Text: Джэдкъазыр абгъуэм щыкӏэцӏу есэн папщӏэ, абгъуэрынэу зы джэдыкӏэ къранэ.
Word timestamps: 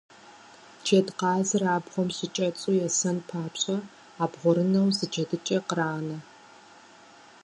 Джэдкъазыр 0.83 1.63
абгъуэм 1.75 2.09
щыкӏэцӏу 2.17 2.77
есэн 2.87 3.17
папщӏэ, 3.27 3.77
абгъуэрынэу 4.23 4.87
зы 4.97 5.05
джэдыкӏэ 5.11 5.57
къранэ. 5.67 6.17